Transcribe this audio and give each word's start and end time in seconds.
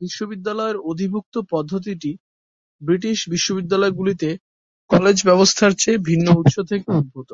বিশ্ববিদ্যালয়ের 0.00 0.78
অধিভুক্ত 0.90 1.34
পদ্ধতিটি 1.52 2.10
ব্রিটিশ 2.82 3.18
বিশ্ববিদ্যালয়গুলিতে 3.32 4.28
কলেজ 4.90 5.16
ব্যবস্থার 5.28 5.72
চেয়ে 5.80 6.04
ভিন্ন 6.08 6.26
উৎস 6.40 6.56
থেকে 6.70 6.88
উদ্ভূত। 6.92 7.30